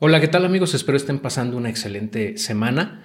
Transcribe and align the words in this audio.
Hola, 0.00 0.20
¿qué 0.20 0.28
tal 0.28 0.44
amigos? 0.44 0.74
Espero 0.74 0.96
estén 0.96 1.18
pasando 1.18 1.56
una 1.56 1.70
excelente 1.70 2.38
semana. 2.38 3.02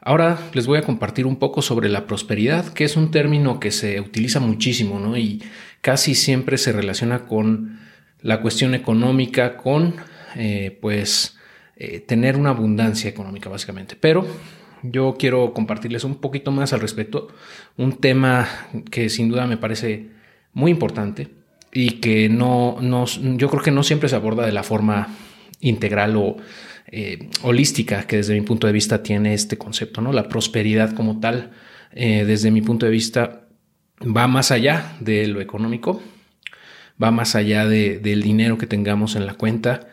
Ahora 0.00 0.40
les 0.54 0.66
voy 0.66 0.76
a 0.76 0.82
compartir 0.82 1.24
un 1.24 1.36
poco 1.36 1.62
sobre 1.62 1.88
la 1.88 2.08
prosperidad, 2.08 2.72
que 2.72 2.82
es 2.82 2.96
un 2.96 3.12
término 3.12 3.60
que 3.60 3.70
se 3.70 4.00
utiliza 4.00 4.40
muchísimo, 4.40 4.98
¿no? 4.98 5.16
Y 5.16 5.40
casi 5.82 6.16
siempre 6.16 6.58
se 6.58 6.72
relaciona 6.72 7.26
con 7.26 7.78
la 8.22 8.40
cuestión 8.40 8.74
económica, 8.74 9.56
con, 9.56 9.94
eh, 10.34 10.76
pues, 10.80 11.38
eh, 11.76 12.00
tener 12.00 12.36
una 12.36 12.50
abundancia 12.50 13.08
económica, 13.08 13.48
básicamente. 13.48 13.94
Pero 13.94 14.26
yo 14.82 15.14
quiero 15.16 15.54
compartirles 15.54 16.02
un 16.02 16.16
poquito 16.16 16.50
más 16.50 16.72
al 16.72 16.80
respecto, 16.80 17.28
un 17.76 17.98
tema 17.98 18.48
que 18.90 19.10
sin 19.10 19.28
duda 19.28 19.46
me 19.46 19.58
parece 19.58 20.08
muy 20.54 20.72
importante 20.72 21.28
y 21.72 22.00
que 22.00 22.28
no, 22.28 22.78
no 22.80 23.06
yo 23.06 23.48
creo 23.48 23.62
que 23.62 23.70
no 23.70 23.84
siempre 23.84 24.08
se 24.08 24.16
aborda 24.16 24.44
de 24.44 24.50
la 24.50 24.64
forma 24.64 25.06
integral 25.62 26.16
o 26.16 26.36
eh, 26.94 27.30
holística 27.42 28.06
que 28.06 28.16
desde 28.16 28.34
mi 28.34 28.42
punto 28.42 28.66
de 28.66 28.72
vista 28.74 29.02
tiene 29.02 29.32
este 29.32 29.56
concepto, 29.56 30.02
¿no? 30.02 30.12
La 30.12 30.28
prosperidad 30.28 30.94
como 30.94 31.20
tal, 31.20 31.52
eh, 31.92 32.24
desde 32.26 32.50
mi 32.50 32.60
punto 32.60 32.84
de 32.84 32.92
vista, 32.92 33.46
va 34.04 34.26
más 34.26 34.50
allá 34.50 34.96
de 35.00 35.26
lo 35.28 35.40
económico, 35.40 36.02
va 37.02 37.10
más 37.10 37.34
allá 37.34 37.66
del 37.66 38.22
dinero 38.22 38.58
que 38.58 38.66
tengamos 38.66 39.16
en 39.16 39.26
la 39.26 39.34
cuenta 39.34 39.88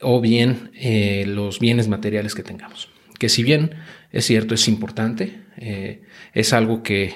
o 0.00 0.20
bien 0.20 0.70
eh, 0.74 1.24
los 1.26 1.58
bienes 1.58 1.88
materiales 1.88 2.34
que 2.34 2.42
tengamos. 2.42 2.90
Que 3.18 3.28
si 3.28 3.42
bien 3.42 3.74
es 4.12 4.26
cierto, 4.26 4.54
es 4.54 4.68
importante, 4.68 5.40
es 6.34 6.52
algo 6.52 6.82
que 6.82 7.14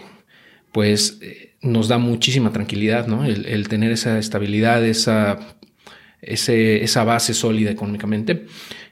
pues 0.73 1.21
nos 1.61 1.89
da 1.89 1.99
muchísima 1.99 2.53
tranquilidad, 2.53 3.07
¿no? 3.07 3.25
el 3.25 3.69
tener 3.69 3.93
esa 3.93 4.19
estabilidad, 4.19 4.85
esa 4.85 5.59
esa 6.21 7.05
base 7.05 7.35
sólida 7.35 7.71
económicamente. 7.71 8.47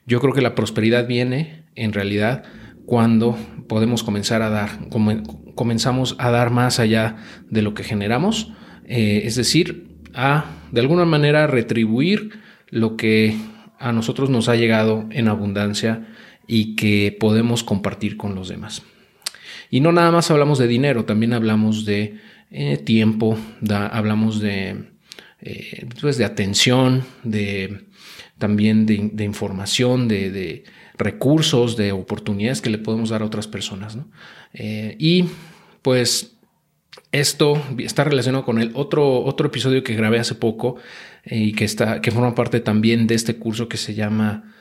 Yo 0.06 0.20
creo 0.20 0.32
que 0.32 0.42
la 0.42 0.54
prosperidad 0.54 1.06
viene 1.06 1.64
en 1.74 1.92
realidad 1.92 2.44
cuando 2.86 3.36
podemos 3.68 4.02
comenzar 4.04 4.42
a 4.42 4.48
dar, 4.48 4.88
comenzamos 5.54 6.14
a 6.18 6.30
dar 6.30 6.50
más 6.50 6.78
allá 6.78 7.16
de 7.50 7.62
lo 7.62 7.74
que 7.74 7.82
generamos, 7.82 8.52
eh, 8.86 9.22
es 9.24 9.34
decir, 9.34 9.88
a 10.14 10.46
de 10.70 10.80
alguna 10.80 11.04
manera 11.04 11.46
retribuir 11.46 12.30
lo 12.68 12.96
que 12.96 13.36
a 13.78 13.92
nosotros 13.92 14.30
nos 14.30 14.48
ha 14.48 14.56
llegado 14.56 15.06
en 15.10 15.28
abundancia 15.28 16.06
y 16.46 16.76
que 16.76 17.16
podemos 17.18 17.64
compartir 17.64 18.16
con 18.16 18.34
los 18.34 18.48
demás. 18.48 18.82
Y 19.70 19.80
no 19.80 19.92
nada 19.92 20.12
más 20.12 20.30
hablamos 20.30 20.58
de 20.58 20.68
dinero, 20.68 21.04
también 21.04 21.32
hablamos 21.32 21.84
de 21.84 22.18
eh, 22.50 22.76
tiempo, 22.78 23.36
hablamos 23.68 24.40
de 24.40 24.95
eh, 25.48 25.86
pues 26.00 26.18
de 26.18 26.24
atención, 26.24 27.04
de, 27.22 27.86
también 28.36 28.84
de, 28.84 29.24
información, 29.24 30.08
de, 30.08 30.64
recursos, 30.98 31.76
de 31.76 31.92
oportunidades 31.92 32.60
que 32.60 32.68
le 32.68 32.78
podemos 32.78 33.10
dar 33.10 33.22
a 33.22 33.26
otras 33.26 33.46
personas. 33.46 33.96
Eh, 34.54 34.96
y 34.98 35.26
pues 35.82 36.36
esto 37.12 37.62
está 37.78 38.02
relacionado 38.02 38.44
con 38.44 38.60
el 38.60 38.72
otro, 38.74 39.22
otro 39.22 39.46
episodio 39.46 39.84
que 39.84 39.94
grabé 39.94 40.18
hace 40.18 40.34
poco 40.34 40.78
eh, 41.22 41.38
y 41.38 41.52
que, 41.52 41.64
está, 41.64 42.00
que 42.00 42.10
forma 42.10 42.34
parte 42.34 42.58
también 42.58 43.06
de 43.06 43.14
este 43.14 43.36
curso 43.36 43.68
que 43.68 43.76
se 43.76 43.94
llama 43.94 44.52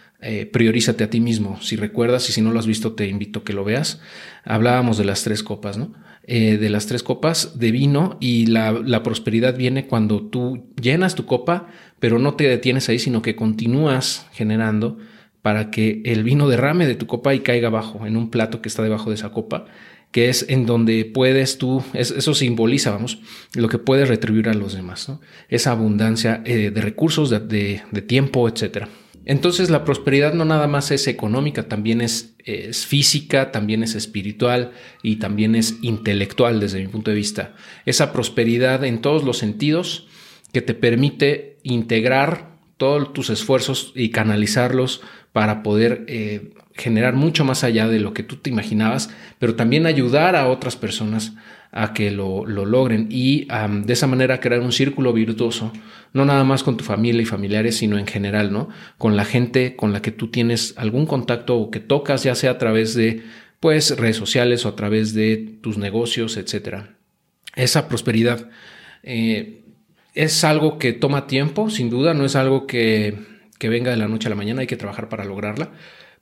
Priorízate 0.51 1.03
a 1.03 1.09
ti 1.09 1.19
mismo. 1.19 1.61
Si 1.61 1.75
recuerdas 1.75 2.27
y 2.29 2.33
si 2.33 2.41
no 2.41 2.51
lo 2.51 2.57
has 2.57 2.65
visto, 2.65 2.93
te 2.93 3.07
invito 3.07 3.39
a 3.39 3.43
que 3.43 3.53
lo 3.53 3.63
veas. 3.63 4.01
Hablábamos 4.43 4.97
de 4.97 5.05
las 5.05 5.23
tres 5.23 5.43
copas, 5.43 5.77
¿no? 5.77 5.93
Eh, 6.27 6.57
de 6.57 6.69
las 6.69 6.87
tres 6.87 7.03
copas 7.03 7.59
de 7.59 7.69
vino 7.69 8.17
y 8.19 8.47
la, 8.47 9.03
prosperidad 9.03 9.55
viene 9.55 9.85
cuando 9.85 10.23
tú 10.23 10.71
llenas 10.81 11.13
tu 11.13 11.27
copa, 11.27 11.67
pero 11.99 12.17
no 12.17 12.33
te 12.33 12.47
detienes 12.47 12.89
ahí, 12.89 12.97
sino 12.97 13.21
que 13.21 13.35
continúas 13.35 14.25
generando 14.33 14.97
para 15.43 15.69
que 15.69 16.01
el 16.03 16.23
vino 16.23 16.49
derrame 16.49 16.87
de 16.87 16.95
tu 16.95 17.05
copa 17.05 17.35
y 17.35 17.41
caiga 17.41 17.67
abajo, 17.67 18.07
en 18.07 18.17
un 18.17 18.31
plato 18.31 18.59
que 18.59 18.69
está 18.69 18.81
debajo 18.81 19.11
de 19.11 19.17
esa 19.17 19.29
copa, 19.29 19.67
que 20.09 20.29
es 20.29 20.47
en 20.49 20.65
donde 20.65 21.05
puedes 21.05 21.59
tú, 21.59 21.83
eso 21.93 22.33
simboliza, 22.33 22.89
vamos, 22.89 23.19
lo 23.53 23.69
que 23.69 23.77
puedes 23.77 24.09
retribuir 24.09 24.49
a 24.49 24.55
los 24.55 24.73
demás, 24.73 25.11
esa 25.47 25.71
abundancia 25.73 26.41
eh, 26.43 26.71
de 26.71 26.81
recursos, 26.81 27.29
de, 27.29 27.83
de 27.91 28.01
tiempo, 28.01 28.49
etcétera. 28.49 28.89
Entonces 29.25 29.69
la 29.69 29.83
prosperidad 29.83 30.33
no 30.33 30.45
nada 30.45 30.67
más 30.67 30.91
es 30.91 31.07
económica, 31.07 31.67
también 31.67 32.01
es, 32.01 32.35
es, 32.39 32.85
física, 32.85 33.51
también 33.51 33.81
es 33.81 33.95
espiritual 33.95 34.71
y 35.01 35.17
también 35.17 35.55
es 35.55 35.77
intelectual 35.81 36.59
desde 36.59 36.79
mi 36.79 36.87
punto 36.87 37.11
de 37.11 37.17
vista. 37.17 37.55
Esa 37.85 38.13
prosperidad 38.13 38.83
en 38.85 39.01
todos 39.01 39.23
los 39.23 39.39
sentidos 39.39 40.07
que 40.53 40.61
te 40.61 40.75
permite 40.75 41.57
integrar 41.63 42.55
todos 42.77 43.13
tus 43.13 43.29
esfuerzos 43.29 43.91
y 43.95 44.09
canalizarlos 44.09 45.01
para 45.35 45.63
poder 45.63 46.05
eh, 46.07 46.53
generar 46.75 47.13
mucho 47.13 47.43
más 47.43 47.65
allá 47.65 47.89
de 47.89 47.99
lo 47.99 48.13
que 48.13 48.23
tú 48.23 48.37
te 48.37 48.49
imaginabas, 48.49 49.09
pero 49.37 49.55
también 49.55 49.85
ayudar 49.85 50.33
a 50.37 50.47
otras 50.47 50.77
personas 50.77 51.33
a 51.73 51.91
que 51.91 52.09
lo, 52.09 52.45
logren 52.45 53.07
y 53.09 53.45
de 53.83 53.91
esa 53.91 54.07
manera 54.07 54.39
crear 54.39 54.61
un 54.61 54.71
círculo 54.71 55.11
virtuoso, 55.11 55.73
no 56.13 56.23
nada 56.23 56.45
más 56.45 56.63
con 56.63 56.77
tu 56.77 56.85
familia 56.85 57.21
y 57.21 57.25
familiares, 57.25 57.75
sino 57.75 57.97
en 57.97 58.07
general, 58.07 58.53
¿no? 58.53 58.69
Con 58.97 59.17
la 59.17 59.25
gente 59.25 59.75
con 59.75 59.91
la 59.91 60.01
que 60.01 60.11
tú 60.11 60.29
tienes 60.29 60.73
algún 60.77 61.05
contacto 61.05 61.57
o 61.57 61.69
que 61.69 61.81
tocas, 61.81 62.23
ya 62.23 62.33
sea 62.33 62.51
a 62.51 62.57
través 62.57 62.95
de 62.95 63.21
pues 63.59 63.97
redes 63.97 64.15
sociales 64.15 64.65
o 64.65 64.69
a 64.69 64.77
través 64.77 65.13
de 65.13 65.57
tus 65.61 65.77
negocios, 65.77 66.37
etcétera. 66.37 66.95
Esa 67.57 67.89
prosperidad 67.89 68.49
eh, 69.03 69.63
es 70.13 70.45
algo 70.45 70.77
que 70.77 70.93
toma 70.93 71.27
tiempo, 71.27 71.69
sin 71.69 71.89
duda, 71.89 72.13
no 72.13 72.23
es 72.23 72.37
algo 72.37 72.67
que, 72.67 73.34
que 73.65 73.69
venga 73.69 73.89
de 73.89 73.97
la 73.97 74.07
noche 74.07 74.27
a 74.27 74.29
la 74.29 74.35
mañana, 74.35 74.61
hay 74.61 74.67
que 74.67 74.77
trabajar 74.77 75.09
para 75.09 75.25
lograrla 75.25 75.71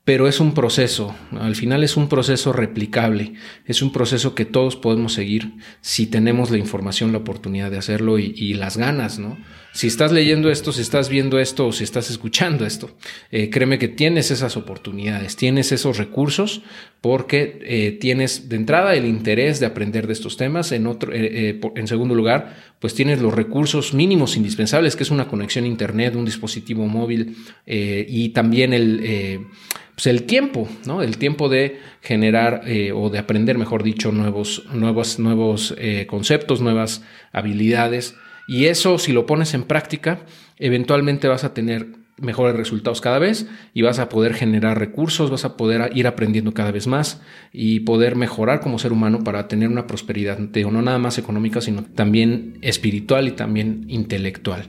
pero 0.06 0.28
es 0.28 0.40
un 0.42 0.54
proceso, 0.54 1.16
al 1.32 1.56
final 1.56 1.84
es 1.84 1.96
un 1.96 2.10
proceso 2.10 2.52
replicable, 2.52 3.36
es 3.66 3.82
un 3.82 3.94
proceso 3.94 4.36
que 4.36 4.44
todos 4.44 4.76
podemos 4.76 5.14
seguir 5.14 5.54
si 5.80 6.08
tenemos 6.08 6.52
la 6.52 6.58
información, 6.58 7.14
la 7.14 7.20
oportunidad 7.20 7.72
de 7.72 7.78
hacerlo 7.78 8.20
y, 8.20 8.54
las 8.54 8.76
ganas, 8.76 9.18
¿no? 9.18 9.38
Si 9.74 9.88
estás 9.88 10.12
leyendo 10.12 10.52
esto, 10.52 10.72
si 10.72 10.82
estás 10.82 11.10
viendo 11.10 11.40
esto 11.40 11.68
o 11.68 11.72
si 11.72 11.84
estás 11.84 12.12
escuchando 12.12 12.66
esto, 12.66 12.92
eh, 13.32 13.50
créeme 13.50 13.80
que 13.80 13.88
tienes 13.88 14.30
esas 14.30 14.56
oportunidades, 14.56 15.36
tienes 15.36 15.72
esos 15.72 15.98
recursos 15.98 16.62
porque 17.02 17.60
eh, 17.64 17.98
tienes 18.00 18.50
de 18.50 18.56
entrada 18.56 18.94
el 18.94 19.06
interés 19.06 19.60
de 19.60 19.66
aprender 19.66 20.06
de 20.06 20.14
estos 20.14 20.38
temas, 20.38 20.72
en, 20.72 20.86
otro, 20.86 21.12
eh, 21.12 21.60
en 21.76 21.88
segundo 21.88 22.14
lugar, 22.14 22.56
pues 22.80 22.94
tienes 22.94 23.20
los 23.20 23.34
recursos 23.34 23.96
mínimos 23.96 24.38
indispensables, 24.38 24.96
que 24.96 25.04
es 25.04 25.12
una 25.12 25.28
conexión 25.28 25.66
a 25.66 25.68
Internet, 25.68 26.16
un 26.16 26.26
dispositivo 26.26 26.86
móvil 26.86 27.36
y 27.66 28.30
también 28.30 28.74
el 28.74 29.48
pues 29.96 30.08
el 30.08 30.24
tiempo, 30.24 30.68
¿no? 30.86 31.02
El 31.02 31.18
tiempo 31.18 31.50
de 31.50 31.80
generar 32.02 32.64
eh, 32.66 32.92
o 32.92 33.10
de 33.10 33.20
aprender, 33.20 33.58
mejor 33.58 33.84
dicho, 33.84 34.12
nuevos, 34.12 34.64
nuevos, 34.74 35.20
nuevos 35.20 35.76
eh, 35.78 36.08
conceptos, 36.08 36.62
nuevas 36.62 37.04
habilidades. 37.32 38.16
Y 38.48 38.66
eso, 38.66 38.98
si 38.98 39.14
lo 39.14 39.26
pones 39.26 39.54
en 39.54 39.64
práctica, 39.64 40.20
eventualmente 40.58 41.28
vas 41.28 41.44
a 41.44 41.54
tener 41.54 42.04
mejores 42.18 42.56
resultados 42.56 43.02
cada 43.02 43.20
vez 43.20 43.48
y 43.74 43.82
vas 43.82 44.00
a 44.00 44.10
poder 44.10 44.34
generar 44.34 44.78
recursos, 44.78 45.32
vas 45.32 45.46
a 45.46 45.58
poder 45.58 45.92
ir 45.96 46.08
aprendiendo 46.08 46.54
cada 46.54 46.72
vez 46.72 46.88
más 46.88 47.22
y 47.52 47.82
poder 47.82 48.16
mejorar 48.16 48.60
como 48.60 48.80
ser 48.80 48.94
humano 48.94 49.24
para 49.24 49.48
tener 49.48 49.70
una 49.70 49.88
prosperidad, 49.88 50.38
no 50.40 50.82
nada 50.82 51.00
más 51.00 51.18
económica, 51.18 51.62
sino 51.62 51.84
también 51.84 52.58
espiritual 52.62 53.28
y 53.28 53.32
también 53.32 53.86
intelectual. 53.88 54.66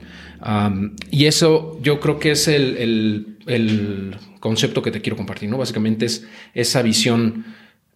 y 1.11 1.25
eso 1.25 1.79
yo 1.81 1.99
creo 1.99 2.19
que 2.19 2.31
es 2.31 2.47
el, 2.47 3.37
concepto 4.39 4.83
que 4.83 4.91
te 4.91 5.01
quiero 5.01 5.17
compartir, 5.17 5.49
¿no? 5.49 5.57
Básicamente 5.57 6.05
es 6.05 6.27
esa 6.53 6.83
visión 6.83 7.45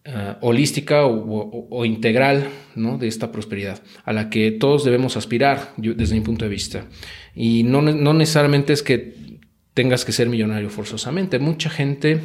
ah, 0.06 0.38
holística 0.40 1.06
o, 1.06 1.84
integral 1.84 2.48
¿no? 2.74 2.98
de 2.98 3.08
esta 3.08 3.32
prosperidad 3.32 3.82
a 4.04 4.12
la 4.12 4.30
que 4.30 4.50
todos 4.50 4.84
debemos 4.84 5.16
aspirar 5.16 5.72
desde 5.76 6.14
mi 6.14 6.20
punto 6.20 6.44
de 6.44 6.50
vista. 6.50 6.86
Y 7.34 7.62
no, 7.62 7.82
no 7.82 8.14
necesariamente 8.14 8.72
es 8.72 8.82
que 8.82 9.40
tengas 9.74 10.04
que 10.04 10.12
ser 10.12 10.28
millonario 10.28 10.70
forzosamente. 10.70 11.38
Mucha 11.38 11.70
gente 11.70 12.20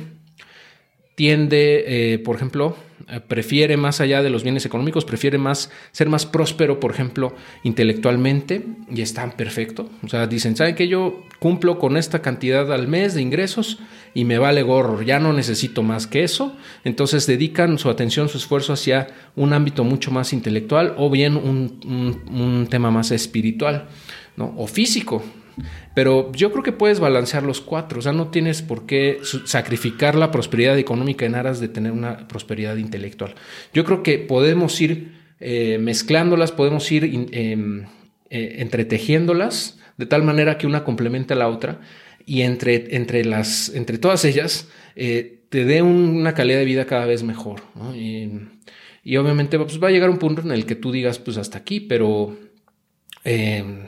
tiende, 1.16 2.14
eh, 2.14 2.20
por 2.20 2.36
ejemplo, 2.36 2.76
eh, 3.08 3.20
prefiere 3.26 3.78
más 3.78 4.02
allá 4.02 4.22
de 4.22 4.30
los 4.30 4.44
bienes 4.44 4.66
económicos, 4.66 5.06
prefiere 5.06 5.38
más 5.38 5.72
ser 5.92 6.10
más 6.10 6.26
próspero, 6.26 6.80
por 6.80 6.92
ejemplo, 6.92 7.36
intelectualmente 7.64 8.66
y 8.90 9.02
están 9.02 9.32
perfecto. 9.32 9.90
O 10.04 10.10
sea, 10.10 10.28
dicen, 10.28 10.56
¿saben 10.56 10.76
que 10.76 10.88
yo 10.88 11.24
cumplo 11.40 11.80
con 11.80 11.98
esta 11.98 12.22
cantidad 12.22 12.72
al 12.72 12.88
mes 12.88 13.14
de 13.14 13.22
ingresos 13.22 13.80
y 14.14 14.26
me 14.26 14.38
vale 14.38 14.62
gorro, 14.64 15.02
ya 15.02 15.20
no 15.20 15.34
necesito 15.34 15.84
más 15.84 16.08
que 16.08 16.24
eso? 16.24 16.56
Entonces 16.84 17.28
dedican 17.28 17.78
su 17.80 17.90
atención, 17.90 18.28
su 18.28 18.38
esfuerzo 18.38 18.74
hacia 18.74 19.08
un 19.36 19.54
ámbito 19.54 19.84
mucho 19.84 20.12
más 20.12 20.34
intelectual 20.34 20.96
o 20.98 21.10
bien 21.10 21.38
un, 21.38 21.80
un 22.30 22.68
tema 22.70 22.92
más 22.92 23.12
espiritual, 23.12 23.88
¿no? 24.36 24.54
O 24.58 24.68
físico. 24.68 25.24
Pero 25.94 26.32
yo 26.34 26.52
creo 26.52 26.64
que 26.64 26.72
puedes 26.72 27.00
balancear 27.00 27.44
los 27.44 27.62
cuatro, 27.62 28.00
o 28.00 28.02
sea, 28.02 28.12
no 28.12 28.28
tienes 28.28 28.62
por 28.62 28.86
qué 28.86 29.20
sacrificar 29.46 30.16
la 30.16 30.32
prosperidad 30.32 30.78
económica 30.78 31.26
en 31.26 31.36
aras 31.36 31.60
de 31.60 31.68
tener 31.68 31.92
una 31.92 32.28
prosperidad 32.28 32.78
intelectual. 32.78 33.36
Yo 33.74 33.86
creo 33.86 34.04
que 34.04 34.18
podemos 34.18 34.80
ir 34.82 35.14
eh, 35.40 35.78
mezclándolas, 35.80 36.52
podemos 36.52 36.92
ir 36.92 37.30
em, 37.32 37.86
eh, 38.30 38.56
entretejiéndolas 38.60 39.80
de 39.98 40.06
tal 40.06 40.24
manera 40.24 40.58
que 40.58 40.68
una 40.68 40.84
complemente 40.84 41.34
a 41.34 41.38
la 41.38 41.48
otra 41.48 41.80
y 42.26 42.42
entre, 42.42 42.96
entre, 42.96 43.24
las, 43.24 43.70
entre 43.70 43.98
todas 43.98 44.26
ellas 44.26 44.68
eh, 44.96 45.44
te 45.50 45.66
dé 45.66 45.82
una 45.82 46.34
calidad 46.34 46.60
de 46.60 46.66
vida 46.66 46.86
cada 46.86 47.06
vez 47.06 47.24
mejor. 47.24 47.62
Y, 47.94 49.18
obviamente 49.18 49.58
pues, 49.60 49.82
va 49.82 49.90
a 49.90 49.92
llegar 49.92 50.10
un 50.10 50.18
punto 50.18 50.42
en 50.42 50.52
el 50.52 50.66
que 50.66 50.76
tú 50.76 50.92
digas, 50.92 51.20
pues 51.20 51.38
hasta 51.38 51.60
aquí, 51.60 51.80
pero 51.80 52.36
eh, 53.24 53.88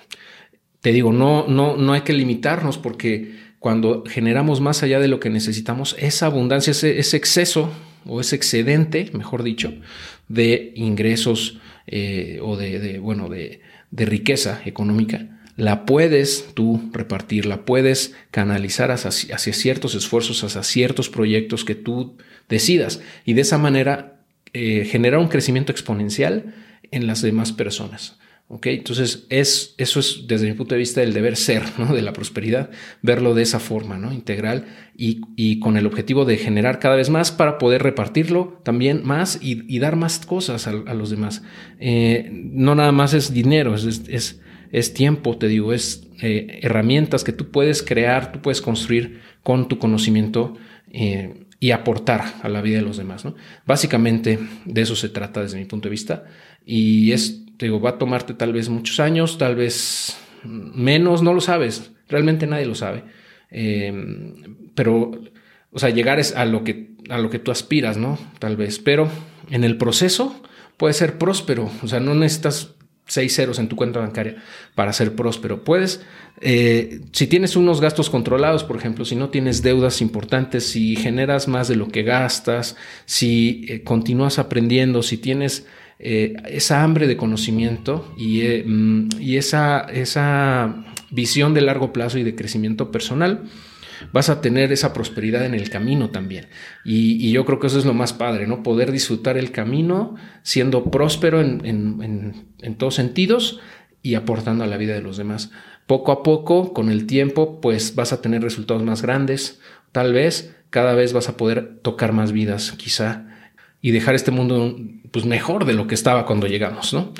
te 0.81 0.91
digo, 0.91 1.11
no, 1.11 1.47
no, 1.47 1.75
no 1.77 1.93
hay 1.93 2.01
que 2.01 2.13
limitarnos 2.13 2.77
porque 2.77 3.47
cuando 3.59 4.03
generamos 4.05 4.61
más 4.61 4.83
allá 4.83 4.99
de 4.99 5.07
lo 5.07 5.19
que 5.19 5.29
necesitamos, 5.29 5.95
esa 5.99 6.27
abundancia, 6.27 6.71
ese, 6.71 7.17
exceso 7.17 7.71
o 8.05 8.21
ese 8.21 8.35
excedente, 8.35 9.09
mejor 9.13 9.43
dicho, 9.43 9.73
de 10.27 10.73
ingresos 10.75 11.59
eh, 11.87 12.39
o 12.41 12.55
de, 12.55 12.99
bueno, 12.99 13.29
de, 13.29 13.61
riqueza 13.91 14.61
económica, 14.65 15.41
la 15.55 15.85
puedes 15.85 16.49
tú 16.53 16.89
repartir, 16.93 17.47
la 17.47 17.65
puedes 17.65 18.15
canalizar 18.29 18.91
hacia, 18.91 19.37
ciertos 19.37 19.95
esfuerzos, 19.95 20.43
hacia 20.43 20.61
ciertos 20.61 21.09
proyectos 21.09 21.65
que 21.65 21.73
tú 21.73 22.15
decidas 22.47 23.01
y 23.25 23.33
de 23.33 23.41
esa 23.41 23.57
manera 23.57 24.21
eh, 24.53 24.85
generar 24.85 25.19
un 25.19 25.29
crecimiento 25.29 25.71
exponencial 25.71 26.53
en 26.91 27.07
las 27.07 27.23
demás 27.23 27.51
personas. 27.51 28.19
¿Ok? 28.47 28.67
Entonces, 28.67 29.25
es, 29.29 29.75
eso 29.77 29.99
es 29.99 30.25
desde 30.27 30.47
mi 30.47 30.53
punto 30.53 30.75
de 30.75 30.79
vista 30.79 31.03
el 31.03 31.13
deber 31.13 31.35
ser 31.35 31.63
¿no? 31.77 31.93
de 31.93 32.01
la 32.01 32.13
prosperidad, 32.13 32.69
verlo 33.01 33.33
de 33.33 33.43
esa 33.43 33.59
forma 33.59 33.97
¿no? 33.97 34.13
integral 34.13 34.65
y, 34.95 35.59
con 35.59 35.77
el 35.77 35.85
objetivo 35.85 36.25
de 36.25 36.37
generar 36.37 36.79
cada 36.79 36.95
vez 36.95 37.09
más 37.09 37.31
para 37.31 37.57
poder 37.57 37.83
repartirlo 37.83 38.59
también 38.63 39.01
más 39.03 39.39
y, 39.41 39.79
dar 39.79 39.95
más 39.95 40.25
cosas 40.25 40.67
a, 40.67 40.93
los 40.93 41.09
demás. 41.09 41.43
Eh, 41.79 42.29
no 42.31 42.75
nada 42.75 42.91
más 42.91 43.13
es 43.13 43.33
dinero, 43.33 43.75
es, 43.75 44.01
es 44.07 44.41
es 44.71 44.93
tiempo, 44.93 45.37
te 45.37 45.47
digo, 45.47 45.73
es 45.73 46.07
eh, 46.21 46.59
herramientas 46.61 47.23
que 47.23 47.31
tú 47.31 47.49
puedes 47.51 47.83
crear, 47.83 48.31
tú 48.31 48.41
puedes 48.41 48.61
construir 48.61 49.21
con 49.43 49.67
tu 49.67 49.79
conocimiento 49.79 50.55
eh, 50.91 51.45
y 51.59 51.71
aportar 51.71 52.23
a 52.41 52.49
la 52.49 52.61
vida 52.61 52.77
de 52.77 52.83
los 52.83 52.97
demás. 52.97 53.25
¿no? 53.25 53.35
Básicamente 53.65 54.39
de 54.65 54.81
eso 54.81 54.95
se 54.95 55.09
trata 55.09 55.41
desde 55.41 55.57
mi 55.57 55.65
punto 55.65 55.87
de 55.87 55.91
vista 55.91 56.25
y 56.65 57.11
es, 57.11 57.43
te 57.57 57.65
digo, 57.65 57.81
va 57.81 57.91
a 57.91 57.97
tomarte 57.97 58.33
tal 58.33 58.53
vez 58.53 58.69
muchos 58.69 58.99
años, 58.99 59.37
tal 59.37 59.55
vez 59.55 60.17
menos, 60.43 61.21
no 61.21 61.33
lo 61.33 61.41
sabes, 61.41 61.91
realmente 62.07 62.47
nadie 62.47 62.65
lo 62.65 62.75
sabe. 62.75 63.03
Eh, 63.49 64.33
pero, 64.75 65.11
o 65.71 65.79
sea, 65.79 65.89
llegar 65.89 66.19
es 66.19 66.35
a 66.35 66.45
lo 66.45 66.63
que, 66.63 66.91
a 67.09 67.17
lo 67.17 67.29
que 67.29 67.39
tú 67.39 67.51
aspiras, 67.51 67.97
¿no? 67.97 68.17
Tal 68.39 68.57
vez, 68.57 68.79
pero 68.79 69.09
en 69.49 69.63
el 69.63 69.77
proceso 69.77 70.41
puede 70.77 70.93
ser 70.93 71.17
próspero, 71.17 71.69
o 71.81 71.87
sea, 71.87 71.99
no 71.99 72.13
necesitas 72.13 72.75
seis 73.07 73.35
ceros 73.35 73.57
en 73.57 73.69
tu 73.69 73.75
cuenta 73.75 73.99
bancaria 73.99 74.35
para 74.75 74.93
ser 74.93 75.15
próspero. 75.15 75.63
Puedes, 75.63 76.01
eh, 76.41 77.01
si 77.13 77.27
tienes 77.27 77.55
unos 77.55 77.81
gastos 77.81 78.09
controlados, 78.09 78.63
por 78.63 78.75
ejemplo, 78.75 79.05
si 79.05 79.15
no 79.15 79.29
tienes 79.29 79.63
deudas 79.63 80.01
importantes, 80.01 80.67
si 80.67 80.95
generas 80.95 81.47
más 81.47 81.67
de 81.67 81.77
lo 81.77 81.87
que 81.87 82.03
gastas, 82.03 82.75
si 83.05 83.65
eh, 83.69 83.83
continúas 83.83 84.39
aprendiendo, 84.39 85.01
si 85.03 85.17
tienes 85.17 85.65
eh, 85.99 86.35
esa 86.47 86.83
hambre 86.83 87.07
de 87.07 87.17
conocimiento 87.17 88.13
y, 88.17 88.41
mm, 88.65 89.09
y 89.19 89.37
esa, 89.37 89.81
esa 89.81 90.85
visión 91.09 91.53
de 91.53 91.61
largo 91.61 91.93
plazo 91.93 92.17
y 92.17 92.23
de 92.23 92.35
crecimiento 92.35 92.91
personal, 92.91 93.49
vas 94.11 94.29
a 94.29 94.41
tener 94.41 94.71
esa 94.71 94.93
prosperidad 94.93 95.45
en 95.45 95.53
el 95.53 95.69
camino 95.69 96.09
también. 96.09 96.47
Y, 96.85 97.31
yo 97.31 97.45
creo 97.45 97.59
que 97.59 97.67
eso 97.67 97.79
es 97.79 97.85
lo 97.85 97.93
más 97.93 98.13
padre, 98.13 98.47
¿no? 98.47 98.63
Poder 98.63 98.91
disfrutar 98.91 99.37
el 99.37 99.51
camino 99.51 100.15
siendo 100.43 100.91
próspero 100.91 101.41
en, 101.41 102.45
todos 102.77 102.95
sentidos 102.95 103.59
y 104.01 104.15
aportando 104.15 104.63
a 104.63 104.67
la 104.67 104.77
vida 104.77 104.93
de 104.93 105.01
los 105.01 105.17
demás. 105.17 105.51
Poco 105.85 106.11
a 106.11 106.23
poco, 106.23 106.73
con 106.73 106.89
el 106.89 107.05
tiempo, 107.07 107.61
pues 107.61 107.95
vas 107.95 108.13
a 108.13 108.21
tener 108.21 108.41
resultados 108.41 108.83
más 108.83 109.01
grandes. 109.01 109.59
Tal 109.91 110.13
vez 110.13 110.55
cada 110.69 110.93
vez 110.93 111.13
vas 111.13 111.29
a 111.29 111.37
poder 111.37 111.79
tocar 111.81 112.11
más 112.11 112.33
vidas, 112.33 112.73
quizá, 112.73 113.36
y 113.81 113.91
dejar 113.91 114.15
este 114.15 114.31
mundo 114.31 114.77
pues, 115.11 115.25
mejor 115.25 115.65
de 115.65 115.73
lo 115.73 115.87
que 115.87 115.95
estaba 115.95 116.25
cuando 116.25 116.47
llegamos, 116.47 116.93
¿no? 116.93 117.13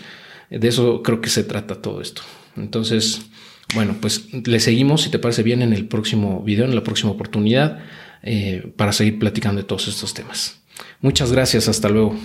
De 0.50 0.68
eso 0.68 1.04
creo 1.04 1.22
que 1.22 1.30
se 1.30 1.44
trata 1.44 1.82
todo 1.82 2.02
esto. 2.02 2.22
Entonces, 2.56 3.30
bueno, 3.76 3.96
pues 4.00 4.34
le 4.34 4.60
seguimos, 4.60 5.02
si 5.02 5.10
te 5.10 5.20
parece 5.20 5.44
bien, 5.44 5.62
en 5.62 5.74
el 5.74 5.88
próximo 5.88 6.42
video, 6.42 6.66
en 6.66 6.76
la 6.76 6.84
próxima 6.84 7.12
oportunidad, 7.12 7.80
eh, 8.24 8.72
para 8.76 8.94
seguir 8.94 9.20
platicando 9.20 9.62
de 9.62 9.68
todos 9.68 9.88
estos 9.88 10.14
temas. 10.14 10.62
Muchas 11.02 11.32
gracias, 11.32 11.68
hasta 11.68 11.90
luego. 11.90 12.16